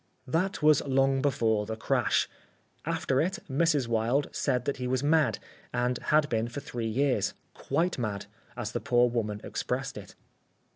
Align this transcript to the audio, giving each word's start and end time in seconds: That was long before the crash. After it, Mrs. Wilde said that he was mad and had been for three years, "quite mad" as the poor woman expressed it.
That 0.25 0.63
was 0.63 0.81
long 0.81 1.21
before 1.21 1.67
the 1.67 1.75
crash. 1.75 2.27
After 2.85 3.21
it, 3.21 3.37
Mrs. 3.47 3.87
Wilde 3.87 4.29
said 4.31 4.65
that 4.65 4.77
he 4.77 4.87
was 4.87 5.03
mad 5.03 5.37
and 5.71 5.99
had 5.99 6.27
been 6.27 6.47
for 6.47 6.59
three 6.59 6.89
years, 6.89 7.35
"quite 7.53 7.99
mad" 7.99 8.25
as 8.57 8.71
the 8.71 8.81
poor 8.81 9.07
woman 9.11 9.41
expressed 9.43 9.97
it. 9.99 10.15